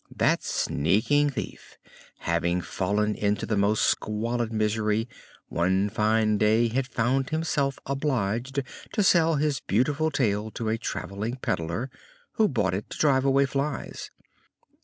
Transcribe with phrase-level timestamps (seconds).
[0.15, 1.77] That sneaking thief,
[2.21, 5.07] having fallen into the most squalid misery,
[5.47, 11.35] one fine day had found himself obliged to sell his beautiful tail to a traveling
[11.35, 11.91] peddler,
[12.31, 14.09] who bought it to drive away flies.